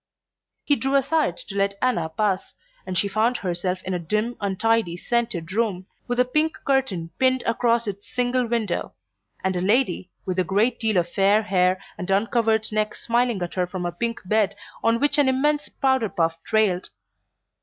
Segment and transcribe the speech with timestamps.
[0.65, 2.55] He drew aside to let Anna pass,
[2.87, 7.43] and she found herself in a dim untidy scented room, with a pink curtain pinned
[7.45, 8.93] across its single window,
[9.43, 13.53] and a lady with a great deal of fair hair and uncovered neck smiling at
[13.53, 16.89] her from a pink bed on which an immense powder puff trailed.